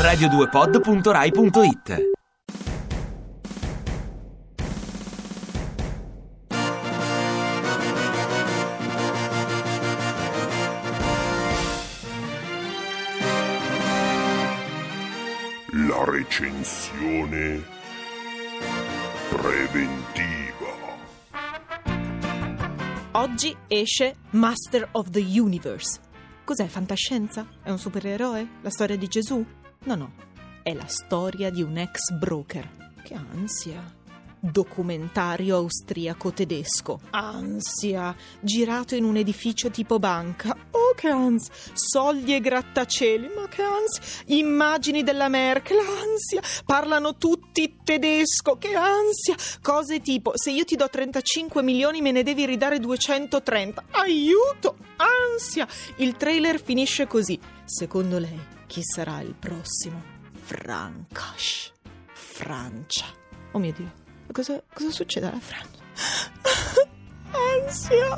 radio2pod.rai.it 0.00 2.08
La 15.72 16.04
recensione 16.04 17.62
preventiva. 19.28 20.48
Oggi 23.12 23.56
esce 23.68 24.16
Master 24.30 24.88
of 24.92 25.10
the 25.10 25.20
Universe. 25.20 26.00
Cos'è 26.44 26.66
fantascienza? 26.66 27.46
È 27.62 27.70
un 27.70 27.78
supereroe? 27.78 28.48
La 28.62 28.70
storia 28.70 28.96
di 28.96 29.06
Gesù? 29.06 29.44
No, 29.82 29.94
no, 29.94 30.12
è 30.62 30.74
la 30.74 30.86
storia 30.86 31.48
di 31.50 31.62
un 31.62 31.78
ex 31.78 32.10
broker. 32.10 32.68
Che 33.02 33.14
ansia. 33.14 33.98
Documentario 34.38 35.56
austriaco 35.56 36.32
tedesco. 36.32 37.00
Ansia. 37.10 38.14
Girato 38.40 38.94
in 38.94 39.04
un 39.04 39.16
edificio 39.16 39.70
tipo 39.70 39.98
banca. 39.98 40.54
Oh, 40.70 40.94
che 40.94 41.08
ansia. 41.08 41.52
Soldi 41.72 42.34
e 42.34 42.40
grattacieli. 42.40 43.30
Ma 43.34 43.48
che 43.48 43.62
ansia. 43.62 44.02
Immagini 44.26 45.02
della 45.02 45.28
Merkel. 45.28 45.78
Ansia. 45.78 46.42
Parlano 46.66 47.16
tutti 47.16 47.76
tedesco. 47.82 48.58
Che 48.58 48.74
ansia. 48.74 49.34
Cose 49.62 50.00
tipo: 50.00 50.32
se 50.34 50.50
io 50.50 50.64
ti 50.64 50.76
do 50.76 50.90
35 50.90 51.62
milioni, 51.62 52.02
me 52.02 52.12
ne 52.12 52.22
devi 52.22 52.44
ridare 52.44 52.78
230. 52.78 53.84
Aiuto. 53.92 54.76
Ansia. 54.96 55.66
Il 55.96 56.16
trailer 56.16 56.62
finisce 56.62 57.06
così. 57.06 57.40
Secondo 57.64 58.18
lei, 58.18 58.38
chi 58.70 58.84
sarà 58.84 59.20
il 59.20 59.34
prossimo? 59.34 60.00
Francash. 60.42 61.72
Francia. 62.12 63.06
Oh 63.50 63.58
mio 63.58 63.72
Dio. 63.72 63.92
Cosa, 64.30 64.62
cosa 64.72 64.92
succede 64.92 65.26
alla 65.26 65.40
Francia? 65.40 65.82
Ansia. 67.66 68.16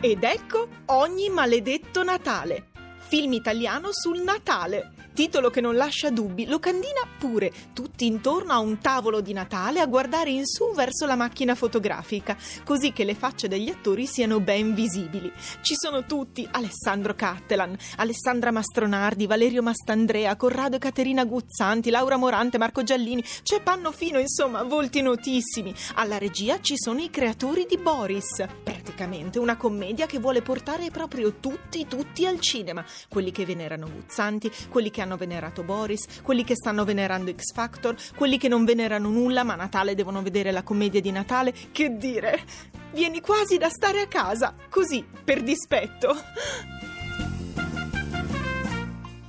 Ed 0.00 0.24
ecco 0.24 0.66
ogni 0.86 1.28
maledetto 1.28 2.02
Natale. 2.02 2.70
Film 2.96 3.34
italiano 3.34 3.90
sul 3.92 4.18
Natale. 4.18 4.90
Titolo 5.12 5.50
che 5.50 5.60
non 5.60 5.74
lascia 5.74 6.10
dubbi, 6.10 6.46
locandina 6.46 7.00
pure, 7.18 7.52
tutti 7.74 8.06
intorno 8.06 8.52
a 8.52 8.58
un 8.58 8.78
tavolo 8.78 9.20
di 9.20 9.32
Natale 9.32 9.80
a 9.80 9.86
guardare 9.86 10.30
in 10.30 10.46
su 10.46 10.72
verso 10.72 11.04
la 11.04 11.16
macchina 11.16 11.54
fotografica, 11.54 12.36
così 12.64 12.92
che 12.92 13.04
le 13.04 13.14
facce 13.14 13.48
degli 13.48 13.68
attori 13.68 14.06
siano 14.06 14.40
ben 14.40 14.72
visibili. 14.72 15.30
Ci 15.60 15.74
sono 15.76 16.04
tutti, 16.04 16.48
Alessandro 16.50 17.14
Cattelan, 17.14 17.76
Alessandra 17.96 18.50
Mastronardi, 18.50 19.26
Valerio 19.26 19.62
Mastandrea, 19.62 20.36
Corrado 20.36 20.76
e 20.76 20.78
Caterina 20.78 21.24
Guzzanti, 21.24 21.90
Laura 21.90 22.16
Morante, 22.16 22.56
Marco 22.56 22.82
Giallini, 22.82 23.22
c'è 23.42 23.60
Pannofino, 23.60 24.18
insomma, 24.18 24.62
volti 24.62 25.02
notissimi. 25.02 25.74
Alla 25.94 26.18
regia 26.18 26.60
ci 26.60 26.74
sono 26.76 27.00
i 27.00 27.10
creatori 27.10 27.66
di 27.68 27.76
Boris, 27.76 28.44
praticamente 28.62 29.38
una 29.38 29.56
commedia 29.56 30.06
che 30.06 30.18
vuole 30.18 30.40
portare 30.40 30.90
proprio 30.90 31.34
tutti, 31.40 31.86
tutti 31.86 32.26
al 32.26 32.40
cinema, 32.40 32.84
quelli 33.08 33.32
che 33.32 33.44
venerano 33.44 33.90
Guzzanti, 33.90 34.50
quelli 34.70 34.90
che 34.90 34.99
hanno 35.00 35.16
venerato 35.16 35.62
Boris, 35.62 36.20
quelli 36.22 36.44
che 36.44 36.54
stanno 36.54 36.84
venerando 36.84 37.32
X 37.32 37.52
Factor, 37.52 37.94
quelli 38.16 38.38
che 38.38 38.48
non 38.48 38.64
venerano 38.64 39.08
nulla 39.08 39.44
ma 39.44 39.54
a 39.54 39.56
Natale 39.56 39.94
devono 39.94 40.22
vedere 40.22 40.50
la 40.50 40.62
commedia 40.62 41.00
di 41.00 41.10
Natale. 41.10 41.54
Che 41.72 41.96
dire? 41.96 42.44
Vieni 42.92 43.20
quasi 43.20 43.56
da 43.56 43.68
stare 43.68 44.00
a 44.00 44.08
casa, 44.08 44.54
così, 44.68 45.04
per 45.24 45.42
dispetto. 45.42 46.14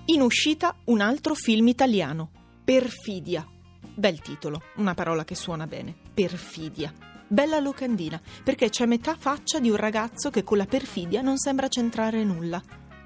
In 0.06 0.22
uscita 0.22 0.76
un 0.86 1.00
altro 1.00 1.36
film 1.36 1.68
italiano, 1.68 2.32
Perfidia. 2.64 3.48
Bel 3.94 4.20
titolo, 4.20 4.62
una 4.76 4.94
parola 4.94 5.24
che 5.24 5.36
suona 5.36 5.68
bene, 5.68 5.96
Perfidia. 6.14 6.94
Bella 7.28 7.60
locandina, 7.60 8.20
perché 8.44 8.70
c'è 8.70 8.86
metà 8.86 9.16
faccia 9.16 9.60
di 9.60 9.70
un 9.70 9.78
ragazzo 9.78 10.30
che 10.30 10.44
con 10.44 10.58
la 10.58 10.66
perfidia 10.66 11.22
non 11.22 11.38
sembra 11.38 11.70
centrare 11.70 12.26
nulla. 12.26 12.62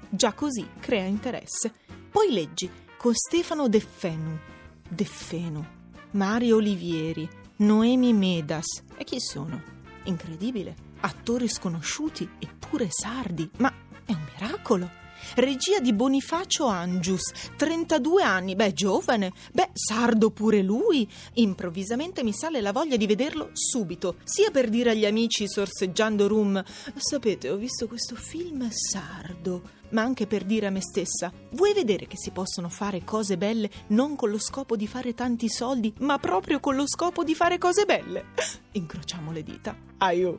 Già 0.08 0.32
così 0.32 0.66
crea 0.80 1.04
interesse. 1.04 1.74
Poi 2.16 2.32
leggi 2.32 2.70
con 2.96 3.12
Stefano 3.12 3.68
De 3.68 3.78
Fenu, 3.78 4.38
De 4.88 5.04
Fenu, 5.04 5.62
Mario 6.12 6.56
Olivieri, 6.56 7.28
Noemi 7.56 8.14
Medas. 8.14 8.84
E 8.96 9.04
chi 9.04 9.20
sono? 9.20 9.62
Incredibile. 10.04 10.74
Attori 11.00 11.46
sconosciuti 11.46 12.26
eppure 12.38 12.88
sardi. 12.88 13.50
Ma 13.58 13.70
è 14.06 14.12
un 14.12 14.26
miracolo. 14.32 14.90
Regia 15.34 15.80
di 15.80 15.92
Bonifacio 15.92 16.66
Angius, 16.66 17.32
32 17.56 18.22
anni, 18.22 18.54
beh, 18.54 18.72
giovane, 18.72 19.32
beh, 19.52 19.70
sardo 19.72 20.30
pure 20.30 20.62
lui. 20.62 21.08
Improvvisamente 21.34 22.22
mi 22.22 22.32
sale 22.32 22.60
la 22.60 22.72
voglia 22.72 22.96
di 22.96 23.06
vederlo 23.06 23.50
subito, 23.52 24.16
sia 24.24 24.50
per 24.50 24.68
dire 24.68 24.90
agli 24.90 25.06
amici 25.06 25.48
sorseggiando 25.48 26.26
rum: 26.28 26.62
Sapete, 26.96 27.50
ho 27.50 27.56
visto 27.56 27.86
questo 27.86 28.14
film 28.14 28.68
sardo, 28.70 29.62
ma 29.90 30.02
anche 30.02 30.26
per 30.26 30.44
dire 30.44 30.66
a 30.66 30.70
me 30.70 30.80
stessa: 30.80 31.32
Vuoi 31.50 31.72
vedere 31.74 32.06
che 32.06 32.16
si 32.16 32.30
possono 32.30 32.68
fare 32.68 33.04
cose 33.04 33.36
belle 33.36 33.70
non 33.88 34.16
con 34.16 34.30
lo 34.30 34.38
scopo 34.38 34.76
di 34.76 34.86
fare 34.86 35.14
tanti 35.14 35.48
soldi, 35.48 35.92
ma 35.98 36.18
proprio 36.18 36.60
con 36.60 36.76
lo 36.76 36.86
scopo 36.86 37.24
di 37.24 37.34
fare 37.34 37.58
cose 37.58 37.84
belle? 37.84 38.26
Incrociamo 38.72 39.32
le 39.32 39.42
dita. 39.42 39.76
Aiù. 39.98 40.38